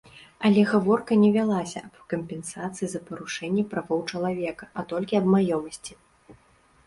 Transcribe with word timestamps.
Але 0.47 0.61
гаворка 0.69 1.15
не 1.23 1.27
вялася 1.35 1.81
аб 1.87 1.99
кампенсацыі 2.13 2.87
за 2.93 3.01
парушэнне 3.09 3.63
правоў 3.73 4.01
чалавека, 4.15 4.69
а 4.79 4.87
толькі 4.95 5.19
аб 5.19 5.25
маёмасці. 5.35 5.93